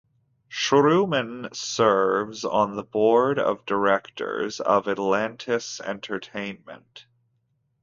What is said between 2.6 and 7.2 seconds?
the board of directors of Atlantis Entertainment.